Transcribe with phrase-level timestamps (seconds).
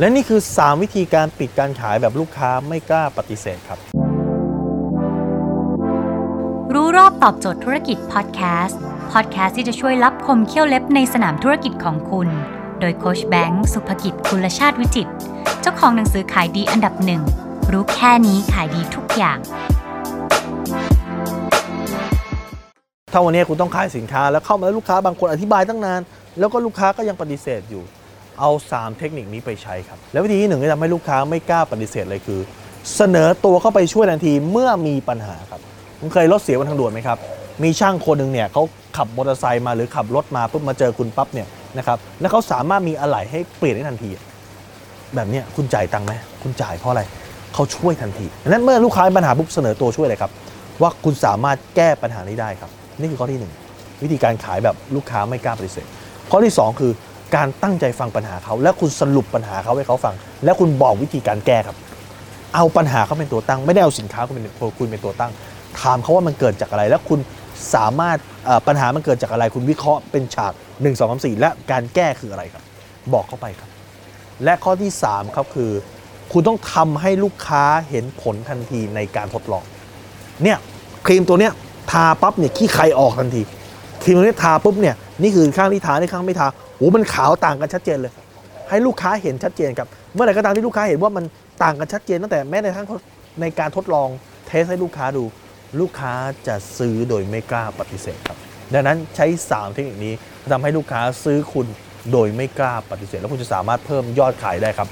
[0.00, 3.78] และนี่คือ 3 วิธีการปิดการขายแบบลูกค้าไม่กล้าปฏิเสธครับ
[6.74, 8.80] รู้รอบตอบโจทย์ธุรกิจพอดแคสต์
[9.12, 12.28] พอดแคสต์ที่จะช่วยรับคมเขี้ยวเล็บในสนามธุรกิจของคุณ
[12.80, 15.12] โดยโคชแบงค์สุภกิจคุลชาติวิจิตร
[15.60, 17.22] เจ้าของหนังสือขายดีอันดับหนึ่ง
[17.72, 19.38] รู้แค่นี้ขายดีทุกอย่าง
[23.12, 26.00] ถ้าวันนี้คุณต้องขายสินค้าแล้วเข้ามาแล้วลูกค้าบางคนอธิบายตั้งนาน
[26.38, 27.84] แล้วก็ลูกค้าก็ยังปฏิเสธอยู่
[28.40, 32.40] เอา 3 เทคนิคนี้ไปใช้ครับ แล้ววิธีที่หนึ่งที่ทำให้ลูกค้าไม่กล้าปฏิเสธเลยคือ
[32.96, 35.60] เสนอตัวเข้าไปช่วยทันทีเมื่อมีปัญหาครับ
[36.00, 37.18] คุณเคยรถเสียบนทางด่วนไหมครับ
[37.62, 38.62] มีช่างคนหนึ่งเนี่ยเขา
[38.96, 41.46] ขับมอเตอร์ไซค์มาหรือขับรถมาปุ๊บมาเจอคุณปั๊บเนี่ย
[41.78, 44.10] นะครับแล้วเขาสามารถมีอะไหล่ให้เปลี่ยนได้ทันที
[45.14, 46.12] แบบเนี้ยคุณจ่ายตังค์ไหม
[46.42, 47.02] คุณจ่ายเพราะอะไร
[47.54, 50.30] เขาช่วยทันทีดังนั้นเมื่อลูกค้ามีปัญหาปุ๊บเสนอตัวช่วยเลยครับ
[50.82, 52.70] ว่าคุณสามารถแก้ปัญหานี้ได้ครับ
[53.00, 53.52] นี่คือข้อที่หนึ่ง
[54.02, 55.86] วิธีการขายแบบลูกค้าไม่กล้าปฏิเสธ
[56.30, 56.92] ข้อที่สองคือ
[57.34, 60.14] การตั้งใจฟังปัญหาเขา แล้วคุณสรุปปัญหาเขาให้เขาฟัง
[60.44, 61.76] แล้วคุณบอกวิธีการแก้ครับ
[62.54, 64.44] เอาปัญหาเขาเป็นตัวตั้ง ไม่ได้เอาสินค้าคุณเป็น
[64.78, 65.32] คุณเป็นตัวตั้ง
[65.80, 67.20] ถามเขาว่ามันเกิดจากอะไร แล้วคุณ
[67.74, 68.18] สามารถ
[68.66, 72.62] ปัญหามันเกิดจากอะไร คุณวิเคราะห์เป็นฉาก 1 2 3 4 และการแก้คืออะไรครับ
[73.12, 73.70] บอกเข้าไปครับ
[74.44, 75.70] และข้อที่3ครับคือ
[76.32, 79.64] คุณต้องทำให้ลูกค้าเห็นผลทันทีในการทดลอง
[80.42, 80.58] เนี่ย
[81.06, 81.52] ครีมตัวเนี้ย
[81.90, 83.42] ทาปั๊บเนี่ยขี้ใครออกทันที
[84.02, 88.12] ครีมตัวนี้ทาปุ๊บเนี่ย นี่คือข้างที่ทานี่ข้างไม่ทาโอ้มันขาวต่างกันชัดเจนเลย
[88.70, 91.24] ให้ลูกค้าเห็นชัดเจนครับเมื่อไหร่ก็ตามที่ลูกค้าเห็นว่ามัน
[91.62, 92.86] ต่างกันชัดเจนตั้งแต่แม้ในทั้ง
[93.40, 94.08] ในการทดลอง
[94.46, 95.24] เทสให้ลูกค้าดู
[95.80, 96.12] ลูกค้า
[96.46, 98.38] จะซื้อโดยไม่กล้าปฏิเสธครับ
[98.74, 100.14] ดังนั้นใช้ 3 เทคนิคนี้
[100.52, 101.66] ทำให้ลูกค้าซื้อคุณ
[102.12, 104.88] โดยไม่กล้าปฏิเสธ แล้วคุณจะสามารถเพิ่มยอดขายได้ครับ